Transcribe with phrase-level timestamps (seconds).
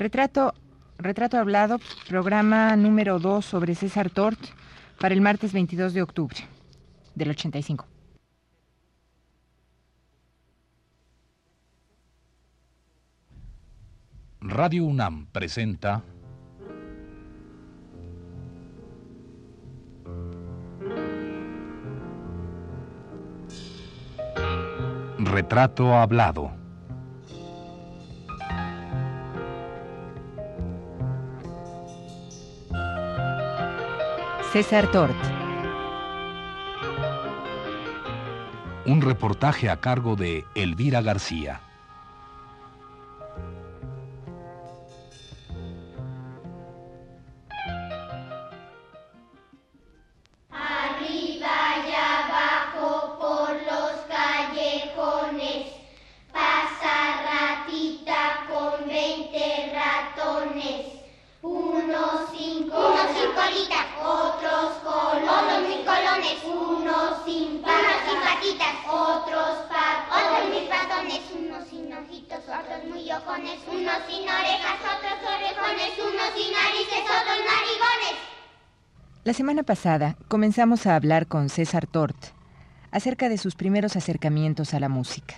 [0.00, 0.54] Retrato,
[0.96, 4.40] retrato hablado, programa número 2 sobre César Tort
[4.98, 6.38] para el martes 22 de octubre
[7.14, 7.86] del 85.
[14.40, 16.02] Radio UNAM presenta
[25.18, 26.59] Retrato Hablado.
[34.52, 35.14] César Tort.
[38.84, 41.60] Un reportaje a cargo de Elvira García.
[79.30, 82.16] La semana pasada comenzamos a hablar con César Tort
[82.90, 85.36] acerca de sus primeros acercamientos a la música.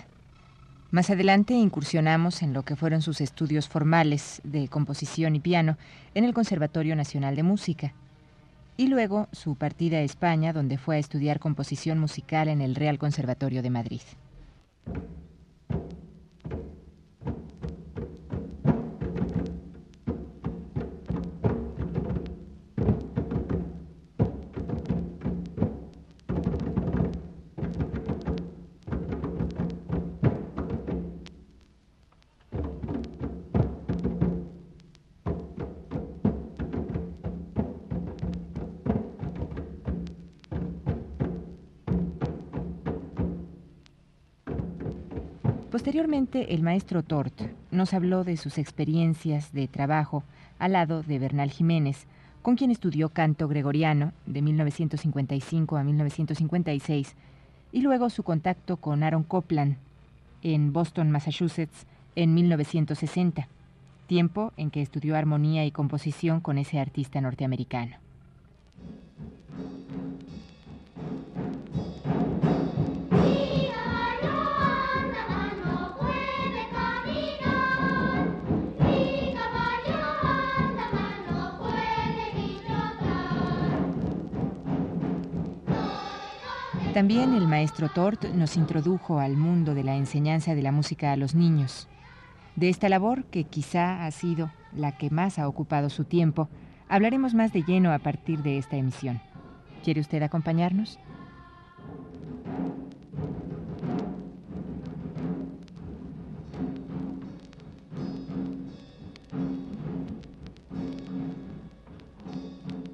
[0.89, 5.77] Más adelante incursionamos en lo que fueron sus estudios formales de composición y piano
[6.15, 7.93] en el Conservatorio Nacional de Música,
[8.77, 12.97] y luego su partida a España, donde fue a estudiar composición musical en el Real
[12.97, 14.01] Conservatorio de Madrid.
[45.83, 50.23] Posteriormente, el maestro Tort nos habló de sus experiencias de trabajo
[50.57, 52.07] al lado de Bernal Jiménez,
[52.41, 57.17] con quien estudió canto gregoriano de 1955 a 1956,
[57.73, 59.75] y luego su contacto con Aaron Copland
[60.41, 63.49] en Boston, Massachusetts, en 1960,
[64.07, 68.02] tiempo en que estudió armonía y composición con ese artista norteamericano.
[86.93, 91.15] También el maestro Tort nos introdujo al mundo de la enseñanza de la música a
[91.15, 91.87] los niños.
[92.55, 96.49] De esta labor, que quizá ha sido la que más ha ocupado su tiempo,
[96.87, 99.21] hablaremos más de lleno a partir de esta emisión.
[99.83, 100.99] ¿Quiere usted acompañarnos?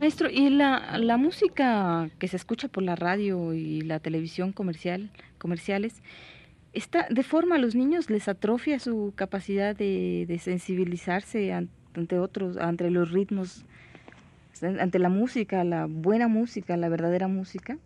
[0.10, 6.02] Maestro, ¿y la, música que se escucha por la radio y la televisión comercial, comerciales,
[6.74, 12.58] está, de forma a los niños les atrofia su capacidad de, de sensibilizarse ante otros,
[12.58, 13.66] ante los ritmos,
[14.64, 17.78] ante la música, la buena música, la verdadera música?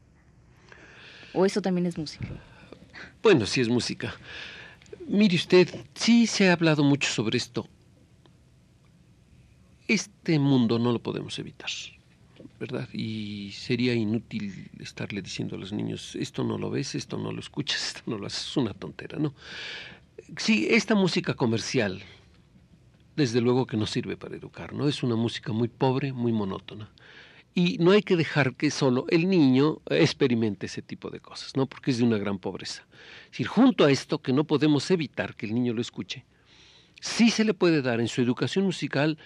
[1.34, 2.30] ¿O eso también es música?
[3.22, 4.16] Bueno, sí es música.
[5.10, 7.68] Mire usted, sí se ha hablado mucho sobre esto.
[9.90, 11.70] Este mundo no lo podemos evitar.
[12.94, 17.40] Y sería inútil estarle diciendo a los niños, esto no lo ves, esto no lo
[17.40, 19.34] escuchas, esto no lo haces, es una tontera, ¿no?
[20.38, 22.02] Sí, esta música comercial,
[23.16, 24.88] desde luego que no sirve para educar, ¿no?
[24.88, 26.92] Es una música muy pobre, muy monótona.
[27.56, 31.68] Y no hay que dejar que solo el niño experimente ese tipo de cosas, ¿no?
[31.68, 32.88] Porque es de una gran pobreza.
[33.26, 36.26] Es decir, junto a esto, que no podemos evitar que el niño lo escuche,
[37.00, 39.20] sí se le puede dar en su educación musical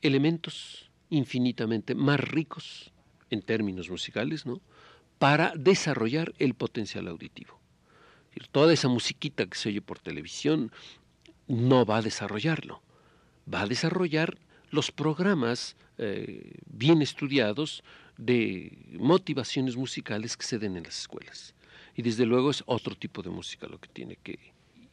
[0.00, 2.92] elementos infinitamente más ricos
[3.30, 4.60] en términos musicales, ¿no?
[5.18, 7.58] Para desarrollar el potencial auditivo.
[8.52, 10.72] Toda esa musiquita que se oye por televisión
[11.46, 12.80] no va a desarrollarlo,
[13.52, 14.38] va a desarrollar
[14.70, 17.82] los programas eh, bien estudiados
[18.16, 21.54] de motivaciones musicales que se den en las escuelas.
[21.96, 24.38] Y desde luego es otro tipo de música lo que tiene que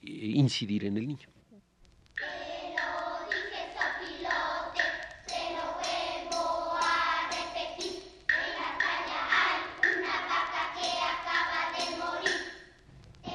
[0.01, 1.29] incidir en el niño.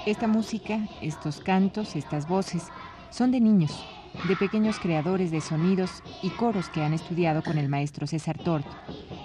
[0.05, 2.67] Esta música, estos cantos, estas voces,
[3.11, 3.87] son de niños,
[4.27, 8.67] de pequeños creadores de sonidos y coros que han estudiado con el maestro César Tort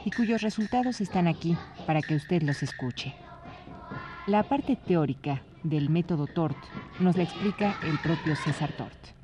[0.05, 1.57] y cuyos resultados están aquí
[1.87, 3.15] para que usted los escuche.
[4.27, 6.57] La parte teórica del método Tort
[6.99, 9.16] nos la explica el propio César Tort.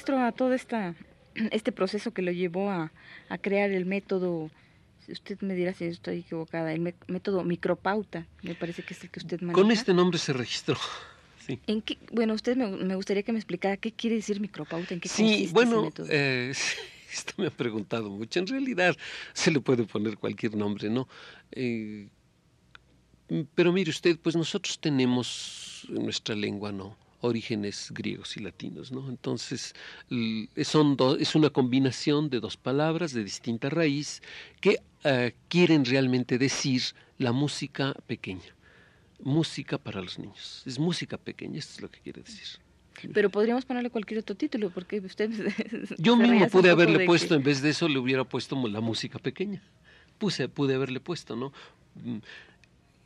[0.00, 0.94] Maestro, a todo esta,
[1.52, 2.90] este proceso que lo llevó a,
[3.42, 4.50] crear el método,
[5.08, 9.20] usted me dirá si estoy equivocada, el método micropauta, me parece que es el que
[9.20, 9.60] usted maneja.
[9.60, 10.76] Con este nombre se registró.
[11.46, 11.58] Sí.
[11.66, 15.08] ¿En qué, bueno, usted me, gustaría que me explicara qué quiere decir micropauta, en qué
[15.08, 16.52] sí, bueno, eh,
[17.12, 18.38] esto me ha preguntado mucho.
[18.38, 18.94] En realidad
[19.32, 21.08] se le puede poner cualquier nombre, ¿no?
[21.50, 22.08] Eh,
[23.54, 26.94] pero mire usted, pues nosotros tenemos en nuestra lengua, ¿no?
[27.20, 29.08] Orígenes griegos y latinos, ¿no?
[29.08, 29.74] Entonces,
[30.62, 34.22] son es una combinación de dos palabras de distinta raíz
[34.60, 36.82] que eh, quieren realmente decir
[37.18, 38.54] la música pequeña,
[39.22, 40.62] música para los niños.
[40.66, 42.60] Es música pequeña, esto es lo que quiere decir.
[43.14, 45.30] Pero podríamos ponerle cualquier otro título, porque usted...
[45.98, 49.62] Yo mismo pude haberle puesto, en vez de eso, le hubiera puesto la música pequeña.
[50.18, 51.52] Puse, pude haberle puesto, ¿no?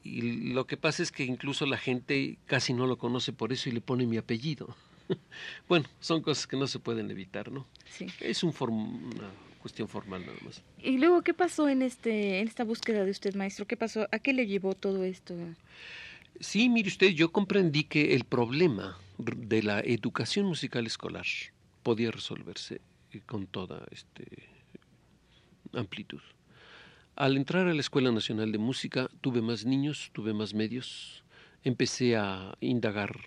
[0.04, 3.70] Y lo que pasa es que incluso la gente casi no lo conoce por eso
[3.70, 4.76] y le pone mi apellido.
[5.68, 7.66] bueno, son cosas que no se pueden evitar, ¿no?
[7.90, 8.06] Sí.
[8.20, 9.30] Es un una
[9.62, 10.62] cuestión formal nada más.
[10.82, 13.66] Y luego, ¿qué pasó en, este, en esta búsqueda de usted, maestro?
[13.66, 14.06] ¿Qué pasó?
[14.12, 15.34] ¿A qué le llevó todo esto?
[16.38, 21.24] Sí, mire usted, yo comprendí que el problema de la educación musical escolar
[21.82, 22.82] podía resolverse
[23.24, 24.26] con toda este
[25.72, 26.20] amplitud.
[27.16, 31.22] Al entrar a la Escuela Nacional de Música tuve más niños, tuve más medios,
[31.62, 33.20] empecé a indagar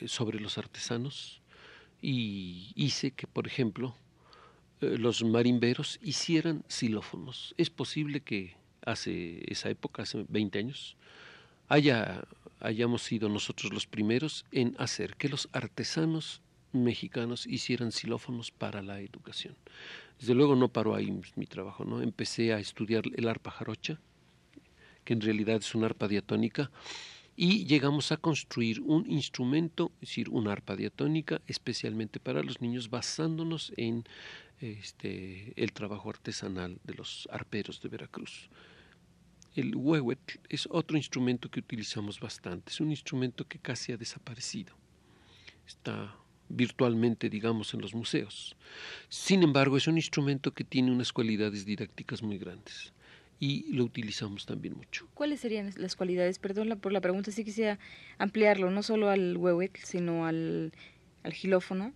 [0.00, 1.42] eh, sobre los artesanos
[2.00, 3.94] y hice que, por ejemplo,
[4.80, 7.54] eh, los marimberos hicieran xilófonos.
[7.58, 10.96] Es posible que hace esa época, hace 20 años,
[11.68, 12.24] haya,
[12.60, 16.40] hayamos sido nosotros los primeros en hacer que los artesanos
[16.72, 19.54] mexicanos hicieran xilófonos para la educación.
[20.18, 22.02] Desde luego no paró ahí mi trabajo, ¿no?
[22.02, 24.00] Empecé a estudiar el arpa jarocha,
[25.04, 26.70] que en realidad es una arpa diatónica,
[27.40, 32.90] y llegamos a construir un instrumento, es decir, una arpa diatónica especialmente para los niños,
[32.90, 34.04] basándonos en
[34.60, 38.50] este, el trabajo artesanal de los arperos de Veracruz.
[39.54, 44.74] El huehuetl es otro instrumento que utilizamos bastante, es un instrumento que casi ha desaparecido.
[45.64, 46.16] Está
[46.48, 48.56] virtualmente, digamos, en los museos.
[49.08, 52.92] Sin embargo, es un instrumento que tiene unas cualidades didácticas muy grandes
[53.40, 55.06] y lo utilizamos también mucho.
[55.14, 56.38] ¿Cuáles serían las cualidades?
[56.38, 57.78] Perdón por la pregunta, sí quisiera
[58.18, 60.72] ampliarlo, no solo al huehuetl, sino al,
[61.22, 61.92] al gilófono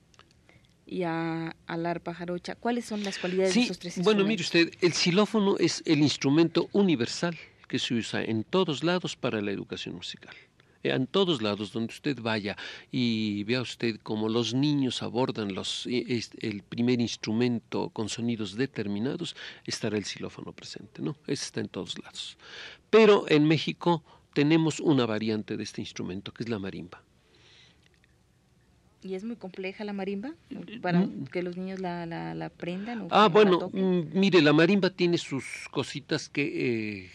[0.86, 2.54] y a, al arpa jarocha.
[2.54, 4.14] ¿Cuáles son las cualidades de esos tres instrumentos?
[4.14, 7.36] Bueno, mire usted, el xilófono es el instrumento universal
[7.68, 10.34] que se usa en todos lados para la educación musical
[10.82, 12.56] en todos lados donde usted vaya
[12.90, 19.36] y vea usted cómo los niños abordan los, eh, el primer instrumento con sonidos determinados,
[19.66, 21.16] estará el xilófono presente, ¿no?
[21.26, 22.36] Ese está en todos lados.
[22.90, 24.02] Pero en México
[24.32, 27.02] tenemos una variante de este instrumento, que es la marimba.
[29.04, 30.32] ¿Y es muy compleja la marimba
[30.80, 31.26] para mm.
[31.32, 33.08] que los niños la, la, aprendan?
[33.10, 37.10] ah, bueno, mm, mire, la marimba tiene sus cositas que, eh,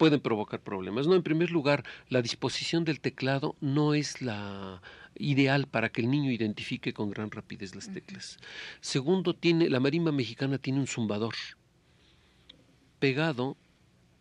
[0.00, 1.06] pueden provocar problemas.
[1.06, 4.80] No, en primer lugar, la disposición del teclado no es la
[5.14, 8.38] ideal para que el niño identifique con gran rapidez las teclas.
[8.80, 11.34] Segundo, tiene la marimba mexicana tiene un zumbador
[12.98, 13.58] pegado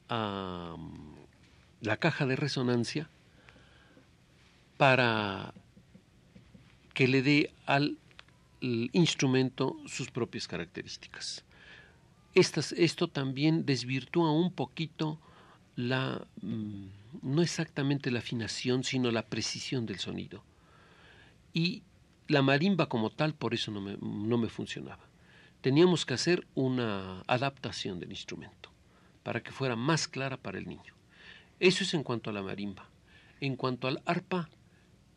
[0.10, 1.16] a mm,
[1.80, 3.10] la caja de resonancia
[4.76, 5.54] para
[6.94, 7.98] que le dé al
[8.60, 11.46] instrumento sus propias características.
[12.34, 15.22] esto también desvirtúa un poquito
[15.80, 16.88] la, mm,
[17.22, 20.44] no exactamente la afinación, sino la precisión del sonido.
[21.54, 21.84] Y
[22.28, 25.06] la marimba como tal, por eso no me, no me funcionaba.
[25.62, 28.70] Teníamos que hacer una adaptación del instrumento
[29.24, 30.94] para que fuera más clara para el niño.
[31.62, 32.86] Eso es en cuanto a la marimba.
[33.40, 34.50] En cuanto al arpa,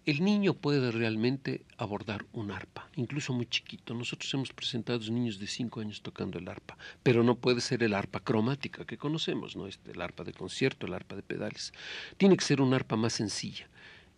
[0.04, 3.94] el niño puede realmente abordar un arpa, incluso muy chiquito.
[3.94, 7.94] Nosotros hemos presentado niños de 5 años tocando el arpa, pero no puede ser el
[7.94, 9.68] arpa cromática que conocemos, ¿no?
[9.68, 11.72] Este, el arpa de concierto, el arpa de pedales.
[12.16, 13.68] Tiene que ser un arpa más sencilla.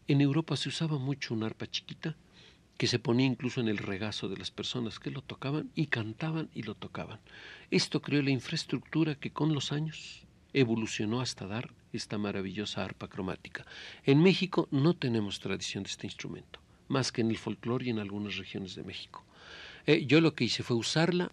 [0.08, 2.16] En Europa se usaba mucho un arpa chiquita
[2.78, 6.48] que se ponía incluso en el regazo de las personas que lo tocaban y cantaban
[6.54, 7.20] y lo tocaban.
[7.70, 10.24] Esto creó la infraestructura que con los años
[10.54, 13.66] evolucionó hasta dar esta maravillosa arpa cromática.
[14.04, 17.98] En México no tenemos tradición de este instrumento, más que en el folclore y en
[17.98, 19.24] algunas regiones de México.
[19.86, 21.30] Eh, yo lo que hice fue usarla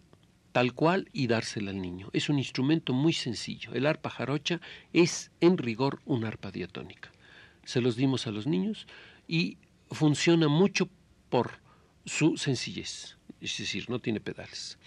[0.52, 2.10] tal cual y dársela al niño.
[2.12, 3.72] Es un instrumento muy sencillo.
[3.72, 4.60] El arpa jarocha
[4.92, 7.10] es en rigor una arpa diatónica.
[7.64, 8.86] Se los dimos a los niños
[9.26, 9.56] y
[9.90, 10.88] funciona mucho
[11.30, 11.52] por
[12.04, 14.78] su sencillez, es decir, no tiene pedales.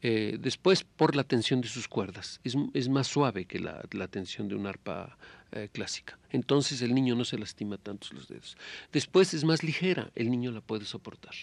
[0.00, 4.54] Eh, después, por la tensión de sus cuerdas, es, más suave que la, tensión de
[4.54, 5.18] una arpa
[5.52, 6.18] eh, clásica.
[6.30, 8.56] Entonces el niño no se lastima tanto los dedos.
[8.92, 11.34] Después es más ligera, el niño la puede soportar.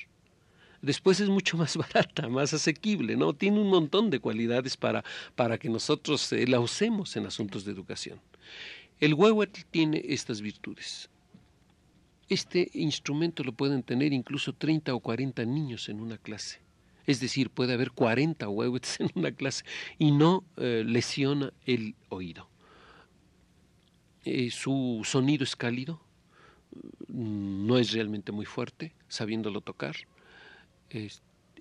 [0.81, 3.33] Después es mucho más barata, más asequible, ¿no?
[3.33, 5.03] Tiene un montón de cualidades para,
[5.35, 8.21] para que nosotros eh, la usemos en asuntos de educación.
[9.01, 11.09] El huehuetl tiene estas virtudes.
[12.29, 16.64] Este instrumento lo pueden tener incluso 30 o 40 niños en una clase.
[17.05, 19.63] Es decir, puede haber 40 huehuetes en una clase
[19.97, 22.49] y no eh, lesiona el oído.
[24.23, 26.01] Eh, su sonido es cálido,
[27.07, 29.95] no es realmente muy fuerte, sabiéndolo tocar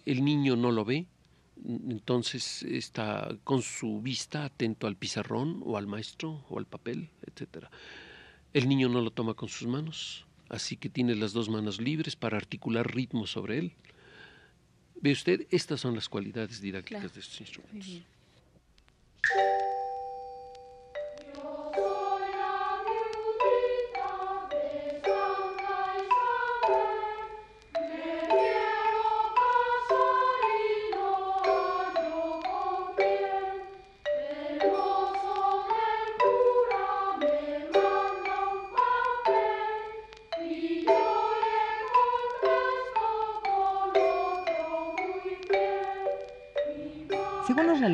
[0.05, 1.07] el niño no lo ve,
[1.67, 7.67] entonces está con su vista atento al pizarrón o al maestro o al papel, etc.
[8.53, 12.17] El niño no lo toma con sus manos, así que tiene las dos manos libres
[12.17, 13.73] para articular ritmo sobre él.
[15.01, 18.03] Ve usted, estas son las cualidades didácticas de estos instrumentos.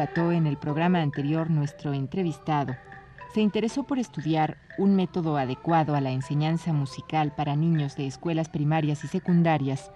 [0.03, 2.75] En el programa anterior nuestro entrevistado,
[3.35, 8.49] se interesó por estudiar un método adecuado a la enseñanza musical para niños de escuelas
[8.49, 9.91] primarias y secundarias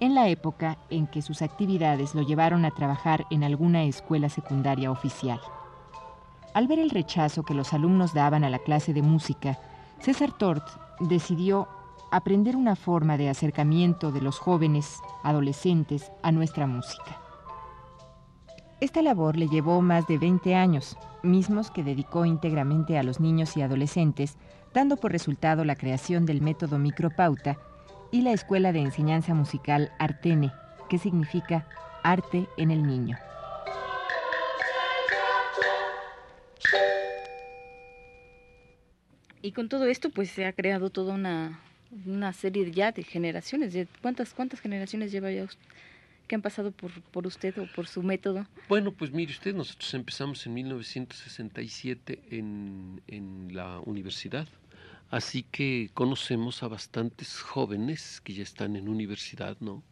[0.00, 4.90] en la época en que sus actividades lo llevaron a trabajar en alguna escuela secundaria
[4.90, 5.40] oficial.
[6.54, 9.58] Al ver el rechazo que los alumnos daban a la clase de música,
[9.98, 10.66] César Tort
[11.00, 11.68] decidió
[12.10, 17.29] aprender una forma de acercamiento de los jóvenes, adolescentes, a nuestra música.
[18.80, 23.54] Esta labor le llevó más de 20 años, mismos que dedicó íntegramente a los niños
[23.58, 24.38] y adolescentes,
[24.72, 27.58] dando por resultado la creación del método micropauta
[28.10, 30.50] y la Escuela de Enseñanza Musical Artene,
[30.88, 31.68] que significa
[32.02, 33.18] arte en el niño.
[39.42, 41.60] Y con todo esto, pues se ha creado toda una,
[42.06, 43.76] una serie ya de generaciones.
[44.00, 45.66] ¿Cuántas, ¿Cuántas generaciones lleva ya usted?
[46.30, 48.46] Que han pasado por, por usted o por su método?
[48.68, 54.46] Bueno, pues mire usted, nosotros empezamos en 1967 en, en la universidad,
[55.10, 59.82] así que conocemos a bastantes jóvenes que ya están en universidad, ¿no?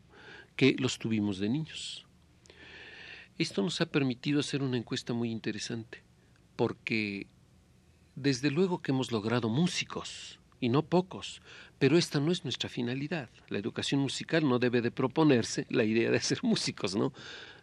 [0.55, 2.07] Que los tuvimos de niños.
[3.37, 6.05] Esto nos ha permitido hacer una encuesta muy interesante,
[6.55, 7.27] porque
[8.15, 11.43] desde luego que hemos logrado músicos, y no pocos,
[11.79, 13.31] pero esta no es nuestra finalidad.
[13.49, 17.13] La educación musical no debe de proponerse la idea de ser músicos, ¿no?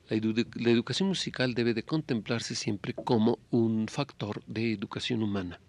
[0.09, 5.59] La, educación musical debe de contemplarse siempre como un factor de educación humana.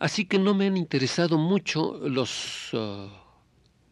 [0.00, 3.08] Así que no me han interesado mucho los uh,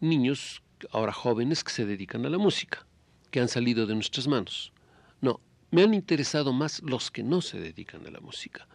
[0.01, 2.85] niños, ahora jóvenes, que se dedican a la música,
[3.31, 4.73] que han salido de nuestras manos.
[5.21, 8.67] No, me han interesado más los que no se dedican a la música.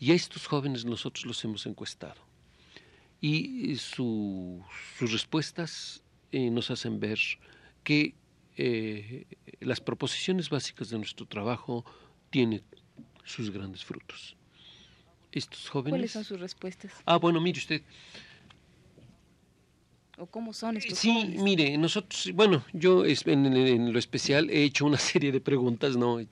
[0.00, 2.26] Y a estos jóvenes nosotros los hemos encuestado
[3.26, 4.62] y sus
[5.00, 7.18] respuestas eh, nos hacen ver
[7.82, 8.14] que
[8.56, 9.26] eh,
[9.60, 11.84] las proposiciones básicas de nuestro trabajo
[12.30, 12.62] tienen
[13.24, 14.36] sus grandes frutos.
[15.32, 15.90] Estos jóvenes.
[15.90, 16.92] ¿Cuáles son sus respuestas?
[17.04, 17.82] Ah, bueno, mire usted.
[20.18, 24.98] ¿O cómo son estos sí, mire, nosotros, bueno, yo en, lo especial he hecho una
[25.10, 26.24] serie de preguntas, ¿no?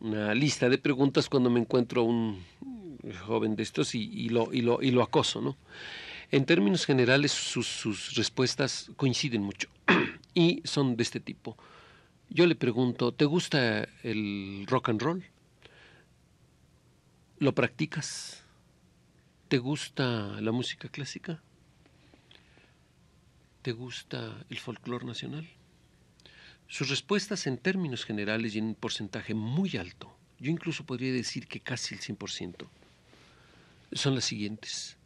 [0.00, 2.42] Una lista de preguntas cuando me encuentro un,
[3.12, 5.56] joven de estos y, lo, y, lo, y lo acoso, ¿no?
[6.30, 9.68] En términos generales, sus, sus respuestas coinciden mucho
[10.34, 11.56] y son de este tipo.
[12.28, 15.24] Yo le pregunto, ¿te gusta el rock and roll?
[17.38, 18.42] ¿Lo practicas?
[19.48, 21.40] ¿Te gusta la música clásica?
[23.62, 25.48] ¿Te gusta el folclore nacional?
[26.66, 31.48] Sus respuestas en términos generales y en un porcentaje muy alto, yo incluso podría decir
[31.48, 32.68] que casi el 100%,
[33.92, 34.98] son las siguientes.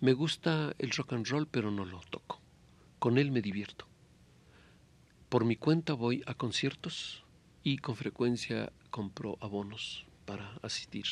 [0.00, 2.40] Me gusta el rock and roll, pero no lo toco.
[2.98, 3.86] Con él me divierto.
[5.28, 7.24] Por mi cuenta voy a conciertos
[7.62, 11.04] y con frecuencia compro abonos para asistir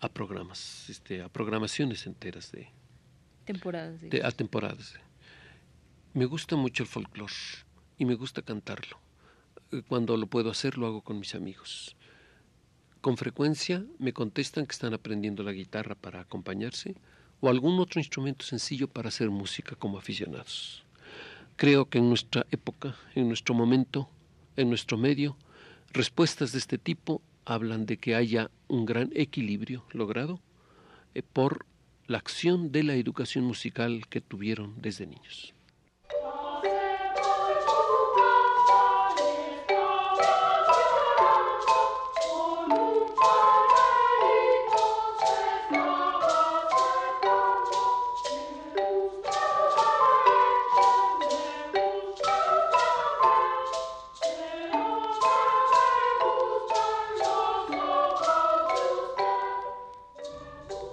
[0.00, 2.68] a programas, este, a programaciones enteras de
[3.44, 4.00] temporadas.
[4.02, 4.94] De, a temporadas.
[6.12, 7.32] Me gusta mucho el folclore
[7.98, 8.98] y me gusta cantarlo.
[9.72, 11.95] Eh, cuando lo puedo hacer, lo hago con mis amigos.
[13.06, 16.96] Con frecuencia me contestan que están aprendiendo la guitarra para acompañarse
[17.38, 20.82] o algún otro instrumento sencillo para hacer música como aficionados.
[21.54, 24.08] Creo que en nuestra época, en nuestro momento,
[24.56, 25.36] en nuestro medio,
[25.92, 30.40] respuestas de este tipo hablan de que haya un gran equilibrio logrado
[31.14, 31.64] eh, por
[32.08, 35.54] la acción de la educación musical que tuvieron desde niños.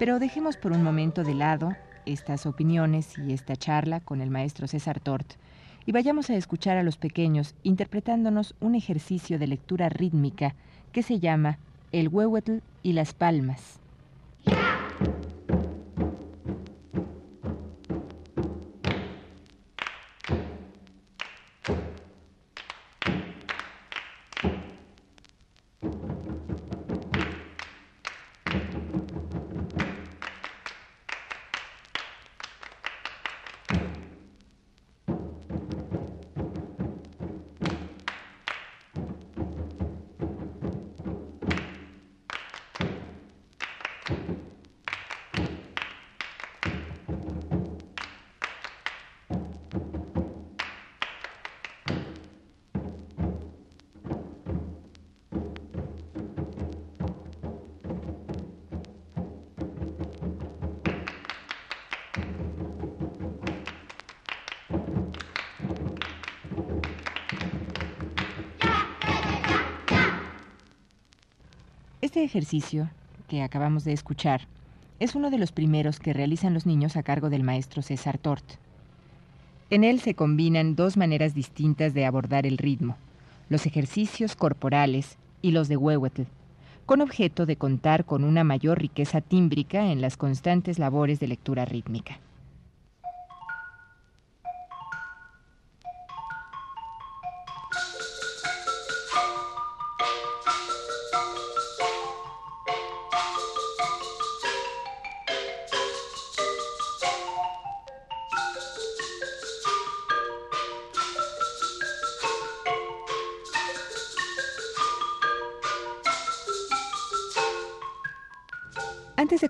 [0.03, 4.67] Pero dejemos por un momento de lado estas opiniones y esta charla con el maestro
[4.67, 5.35] César Tort
[5.85, 10.55] y vayamos a escuchar a los pequeños interpretándonos un ejercicio de lectura rítmica
[10.91, 11.57] que se llama
[11.93, 13.79] El huehuetl y las palmas.
[72.13, 72.91] Este ejercicio
[73.27, 74.41] que acabamos de escuchar
[74.99, 78.43] es uno de los primeros que realizan los niños a cargo del maestro César Tort.
[79.71, 82.97] En él se combinan dos maneras distintas de abordar el ritmo,
[83.49, 86.25] los ejercicios corporales y los de Huehuetl,
[86.85, 91.65] con objeto de contar con una mayor riqueza tímbrica en las constantes labores de lectura
[91.65, 92.19] rítmica.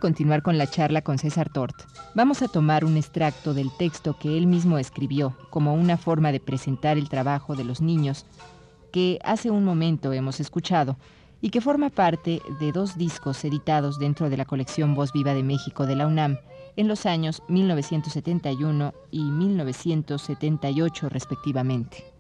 [0.04, 1.76] Continuar con la charla con César Tort,
[2.14, 6.42] vamos a tomar un extracto del texto que él mismo escribió como una forma de
[6.42, 8.26] presentar el trabajo de los niños
[8.92, 10.98] que hace un momento hemos escuchado
[11.40, 15.44] y que forma parte de dos discos editados dentro de la colección Voz Viva de
[15.44, 16.38] México de la UNAM
[16.76, 22.13] en los años 1971 y 1978 respectivamente.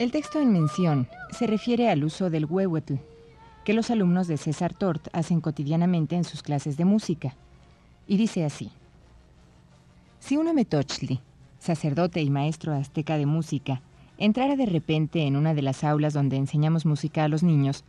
[0.00, 2.94] El texto en mención se refiere al uso del huehuetl,
[3.66, 7.36] que los alumnos de César Tort hacen cotidianamente en sus clases de música,
[8.06, 8.70] y dice así.
[10.18, 11.20] Si uno metochli,
[11.58, 13.82] sacerdote y maestro azteca de música,
[14.16, 17.84] entrara de repente en una de las aulas donde enseñamos música a los niños,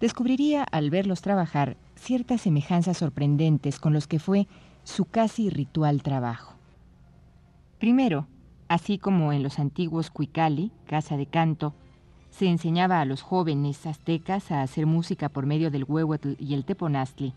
[0.00, 4.48] descubriría al verlos trabajar ciertas semejanzas sorprendentes con los que fue
[4.82, 6.56] su casi ritual trabajo.
[7.78, 8.26] Primero,
[8.68, 11.74] Así como en los antiguos Cuicali, casa de canto,
[12.30, 16.64] se enseñaba a los jóvenes aztecas a hacer música por medio del huehuetl y el
[16.64, 17.32] teponaztli,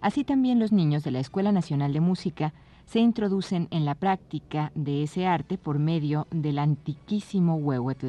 [0.00, 2.52] así también los niños de la Escuela Nacional de Música
[2.86, 8.08] se introducen en la práctica de ese arte por medio del antiquísimo huehuetl.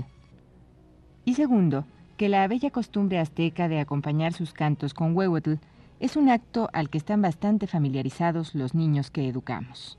[1.25, 1.85] Y segundo,
[2.17, 5.55] que la bella costumbre azteca de acompañar sus cantos con huehuetl
[5.99, 9.97] es un acto al que están bastante familiarizados los niños que educamos.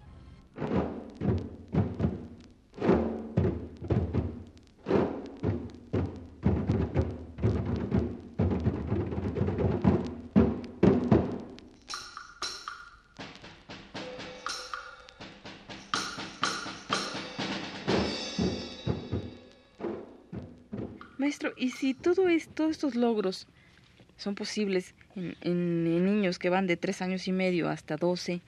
[21.85, 23.47] Si todo todos estos logros
[24.17, 28.41] son posibles en, niños que van de tres años y medio hasta 12.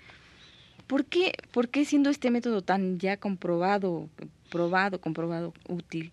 [0.87, 4.09] ¿Por qué, ¿Por qué siendo este método tan ya comprobado,
[4.51, 6.13] probado, comprobado, útil,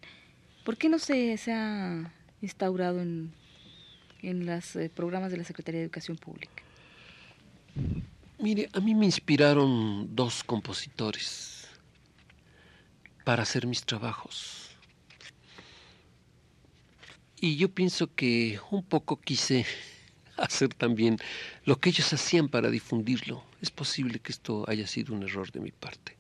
[0.65, 3.31] por qué no se, se ha instaurado en,
[4.21, 6.62] en los eh, programas de la Secretaría de Educación Pública?
[8.38, 11.69] Mire, a mí me inspiraron dos compositores
[13.23, 14.62] para hacer mis trabajos.
[17.43, 19.65] Y yo pienso que un poco quise
[20.38, 21.17] hacer también
[21.65, 23.43] lo que ellos hacían para difundirlo.
[23.60, 26.15] Es posible que esto haya sido un error de mi parte.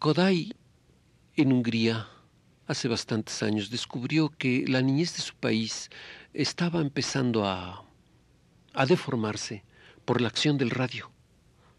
[0.00, 0.52] Kodai
[1.36, 2.08] en Hungría
[2.66, 5.88] hace bastantes años descubrió que la niñez de su país
[6.34, 7.84] estaba empezando a
[8.88, 9.62] deformarse
[10.04, 11.08] por la acción del radio.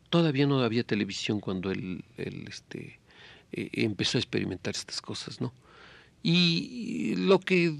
[0.09, 3.01] Todavía no había televisión cuando él, este,
[3.51, 5.51] eh, empezó a experimentar estas cosas, ¿no?
[6.23, 7.73] Y lo que,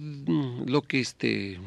[0.66, 1.60] lo que este,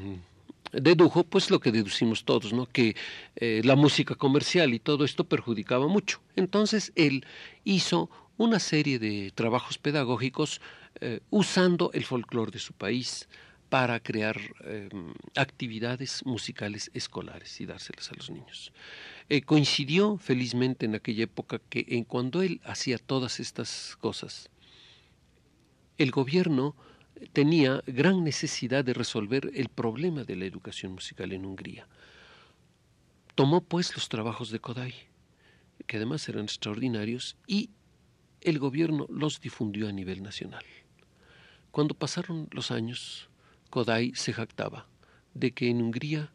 [0.72, 2.66] dedujo, pues lo que deducimos todos, ¿no?
[2.66, 2.96] Que
[3.37, 6.20] eh, la música comercial y todo esto perjudicaba mucho.
[6.37, 7.24] Entonces él
[7.64, 10.60] hizo una serie de trabajos pedagógicos
[11.00, 13.28] eh, usando el folclore de su país,
[13.74, 18.72] para crear em, actividades musicales escolares y dárselas a los niños.
[19.28, 24.48] Eh, coincidió felizmente en aquella época que en cuando él hacía todas estas cosas,
[25.98, 26.74] el gobierno
[27.33, 31.87] tenía gran necesidad de resolver el problema de la educación musical en Hungría.
[33.35, 34.94] Tomó pues los trabajos de Kodai,
[35.87, 37.70] que además eran extraordinarios, y
[38.40, 40.64] el gobierno los difundió a nivel nacional.
[41.70, 43.28] Cuando pasaron los años,
[43.70, 44.87] Kodai se jactaba
[45.35, 46.33] de que en Hungría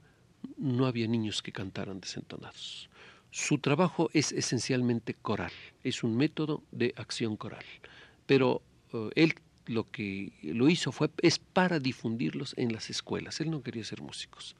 [0.57, 2.89] no había niños que cantaran desentonados.
[3.31, 5.51] Su trabajo es esencialmente coral,
[5.83, 7.63] es un método de acción coral,
[8.25, 9.35] pero eh, él
[9.69, 13.39] lo que lo hizo fue es para difundirlos en las escuelas.
[13.39, 14.55] Él no quería ser músicos.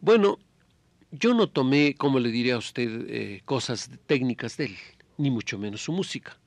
[0.00, 0.38] Bueno,
[1.10, 4.76] yo no tomé, como le diría a usted, eh, cosas técnicas de él,
[5.18, 6.38] ni mucho menos su música.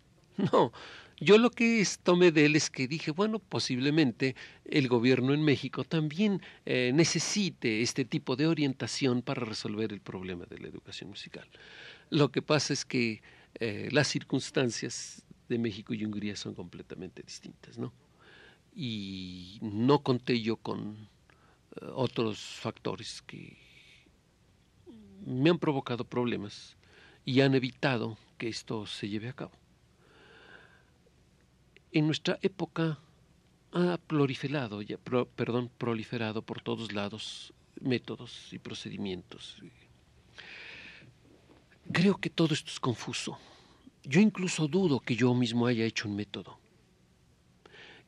[0.52, 0.74] No,
[1.22, 5.86] yo lo que tomé de él es que dije, bueno, posiblemente el gobierno en México
[5.86, 11.48] también eh, necesite este tipo de orientación para resolver el problema de la educación musical.
[12.10, 13.22] Lo que pasa es que
[13.60, 17.94] eh, las circunstancias de México y Hungría son completamente distintas, ¿no?
[18.76, 20.96] Y no conté yo con
[21.76, 23.58] eh, otros factores que
[25.26, 26.76] me han provocado problemas
[27.24, 29.54] y han evitado que esto se lleve a cabo
[31.96, 33.00] en nuestra época
[33.72, 34.82] ha proliferado,
[35.36, 39.58] perdón, proliferado por todos lados métodos y procedimientos.
[41.92, 43.38] Creo que todo esto es confuso.
[44.08, 46.60] Yo incluso dudo que yo mismo haya hecho un método.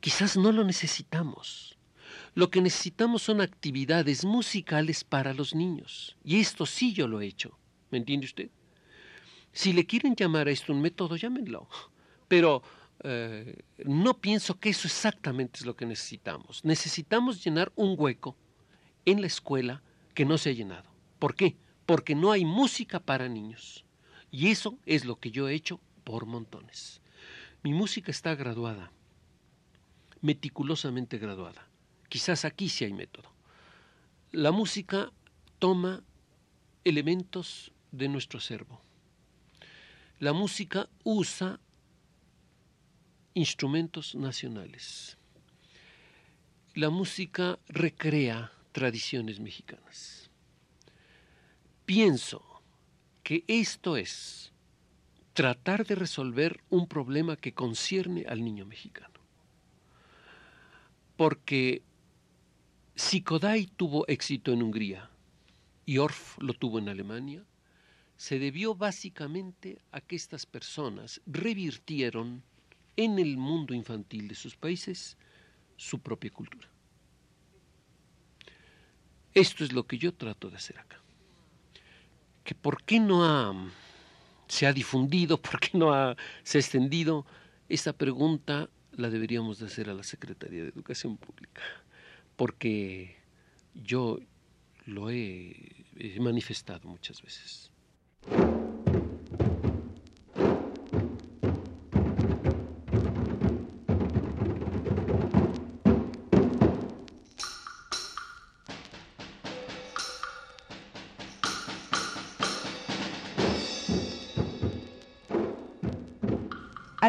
[0.00, 1.76] Quizás no lo necesitamos.
[2.34, 6.16] Lo que necesitamos son actividades musicales para los niños.
[6.24, 7.58] Y esto sí yo lo he hecho.
[7.90, 8.50] ¿Me entiende usted?
[9.52, 11.68] Si le quieren llamar a esto un método, llámenlo.
[12.28, 12.62] Pero
[13.02, 16.64] eh, no pienso que eso exactamente es lo que necesitamos.
[16.64, 18.36] Necesitamos llenar un hueco
[19.04, 19.82] en la escuela
[20.14, 20.88] que no se ha llenado.
[21.18, 21.56] ¿Por qué?
[21.86, 23.84] Porque no hay música para niños.
[24.30, 27.02] Y eso es lo que yo he hecho por montones.
[27.62, 28.90] Mi música está graduada,
[30.22, 31.68] meticulosamente graduada.
[32.08, 33.30] Quizás aquí sí hay método.
[34.32, 35.12] La música
[35.58, 36.02] toma
[36.82, 38.80] elementos de nuestro acervo.
[40.18, 41.60] La música usa
[43.34, 45.18] instrumentos nacionales.
[46.72, 50.30] La música recrea tradiciones mexicanas.
[51.84, 52.62] Pienso
[53.22, 54.54] que esto es
[55.38, 59.20] tratar de resolver un problema que concierne al niño mexicano.
[61.16, 61.82] Porque
[62.96, 65.08] si Kodai tuvo éxito en Hungría
[65.86, 67.44] y Orff lo tuvo en Alemania,
[68.16, 72.42] se debió básicamente a que estas personas revirtieron
[72.96, 75.16] en el mundo infantil de sus países
[75.76, 76.68] su propia cultura.
[79.34, 81.00] Esto es lo que yo trato de hacer acá.
[82.42, 83.54] Que por qué no ha,
[84.48, 87.26] se ha difundido, por qué no se ha extendido,
[87.68, 91.62] esa pregunta la deberíamos de hacer a la Secretaría de Educación Pública,
[92.36, 93.16] porque
[93.74, 94.18] yo
[94.86, 95.84] lo he
[96.18, 97.70] manifestado muchas veces.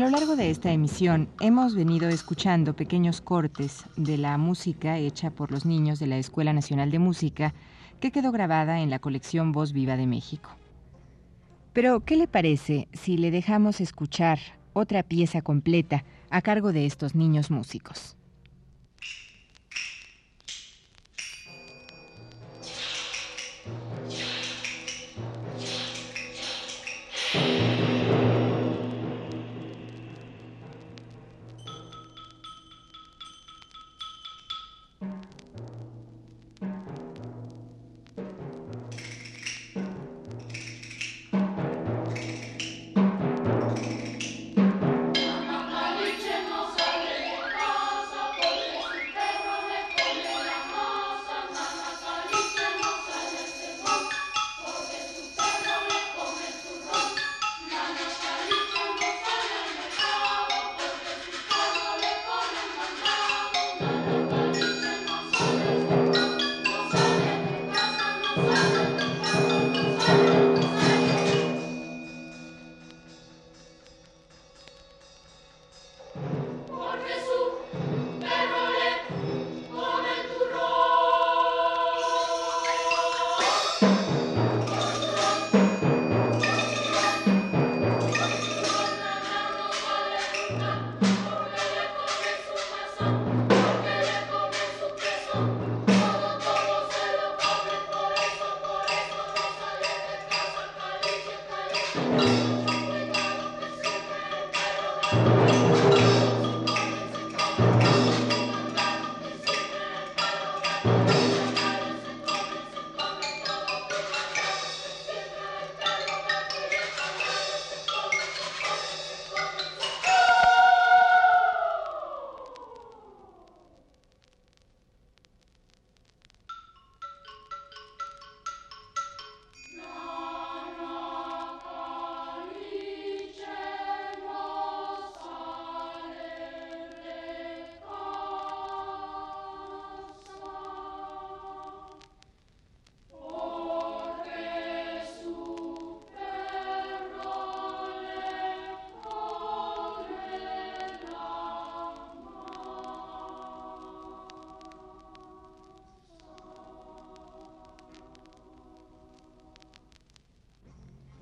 [0.10, 5.52] Lo largo de esta emisión hemos venido escuchando pequeños cortes de la música hecha por
[5.52, 7.54] los niños de la Escuela Nacional de Música
[8.00, 10.50] que quedó grabada en la colección Voz Viva de México.
[11.74, 14.40] Pero, ¿qué le parece si le dejamos escuchar
[14.74, 18.18] otra pieza completa a cargo de estos niños músicos?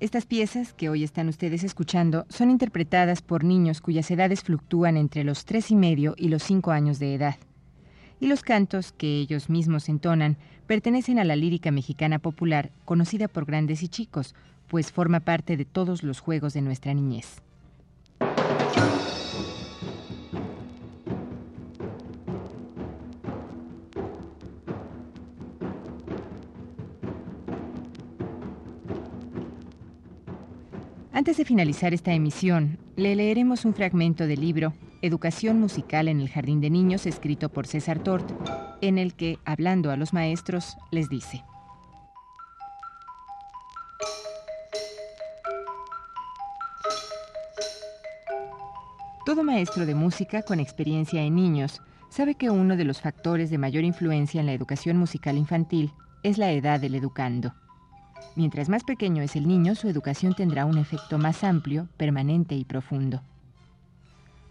[0.00, 5.24] Estas piezas que hoy están ustedes escuchando son interpretadas por niños cuyas edades fluctúan entre
[5.24, 7.34] los tres y medio y los cinco años de edad.
[8.20, 10.36] Y los cantos que ellos mismos entonan
[10.68, 14.36] pertenecen a la lírica mexicana popular conocida por grandes y chicos,
[14.68, 17.42] pues forma parte de todos los juegos de nuestra niñez.
[31.28, 36.30] Antes de finalizar esta emisión, le leeremos un fragmento del libro Educación Musical en el
[36.30, 38.32] Jardín de Niños, escrito por César Tort,
[38.80, 41.44] en el que, hablando a los maestros, les dice.
[49.26, 53.58] Todo maestro de música con experiencia en niños sabe que uno de los factores de
[53.58, 57.52] mayor influencia en la educación musical infantil es la edad del educando.
[58.36, 62.64] Mientras más pequeño es el niño, su educación tendrá un efecto más amplio, permanente y
[62.64, 63.22] profundo.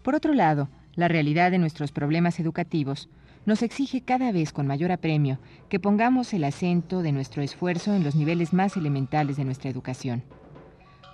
[0.02, 3.08] Por otro lado, la realidad de nuestros problemas educativos
[3.46, 8.04] nos exige cada vez con mayor apremio que pongamos el acento de nuestro esfuerzo en
[8.04, 10.22] los niveles más elementales de nuestra educación.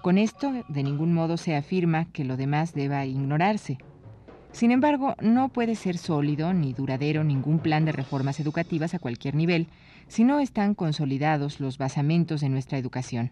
[0.02, 3.78] Con esto, de ningún modo se afirma que lo demás deba ignorarse.
[4.52, 9.34] Sin embargo, no puede ser sólido ni duradero ningún plan de reformas educativas a cualquier
[9.34, 9.68] nivel
[10.08, 13.30] si no están consolidados los basamentos de nuestra educación.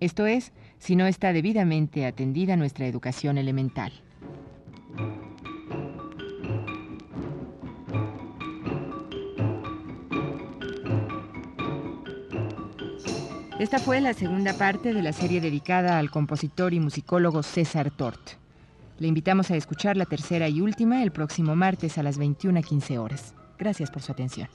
[0.00, 3.92] Esto es, si no está debidamente atendida nuestra educación elemental.
[13.58, 18.38] Esta fue la segunda parte de la serie dedicada al compositor y musicólogo César Tort.
[19.00, 23.34] Le invitamos a escuchar la tercera y última el próximo martes a las 21.15 horas.
[23.58, 24.48] Gracias por su atención.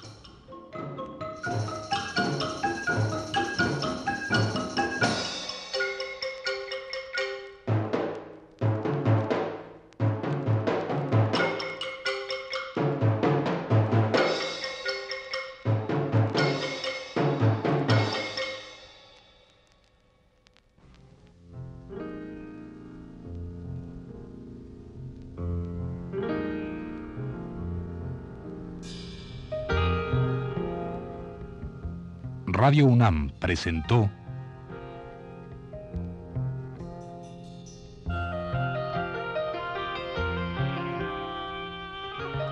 [32.82, 34.10] UNAM presentó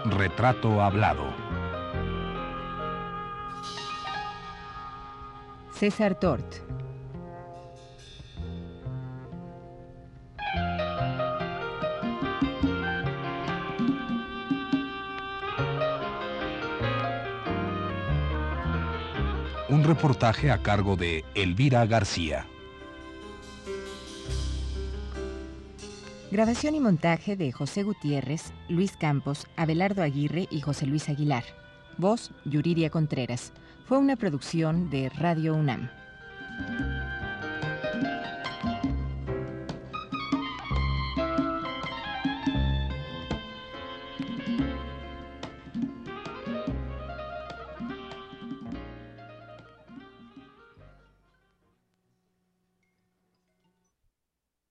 [0.05, 1.25] Retrato Hablado.
[5.73, 6.70] César Tort.
[19.81, 22.45] Un reportaje a cargo de Elvira García.
[26.29, 31.45] Grabación y montaje de José Gutiérrez, Luis Campos, Abelardo Aguirre y José Luis Aguilar.
[31.97, 33.53] Voz, Yuridia Contreras.
[33.87, 35.89] Fue una producción de Radio UNAM.